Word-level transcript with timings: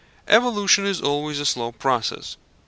Evolution 0.27 0.87
is 0.87 0.99
always 0.99 1.39
a 1.39 1.45
slow 1.45 1.71
process. 1.71 2.35